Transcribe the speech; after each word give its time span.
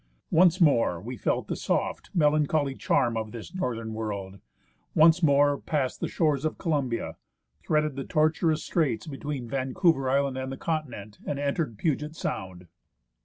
Once 0.31 0.59
more 0.59 0.99
we 0.99 1.15
felt 1.15 1.47
the 1.47 1.55
soft, 1.55 2.09
melancholy 2.15 2.73
charm 2.73 3.15
of 3.15 3.31
this 3.31 3.53
northern 3.53 3.93
world; 3.93 4.39
once 4.95 5.21
more 5.21 5.59
passed 5.59 5.99
the 5.99 6.07
shores 6.07 6.43
of 6.43 6.57
Columbia, 6.57 7.17
threaded 7.61 7.95
the 7.95 8.03
tortuous 8.03 8.63
straits 8.63 9.05
between 9.05 9.47
Vancouver 9.47 10.09
Island 10.09 10.39
and 10.39 10.51
the 10.51 10.57
continent 10.57 11.19
and 11.27 11.37
entered 11.37 11.77
Puget 11.77 12.15
Sound. 12.15 12.67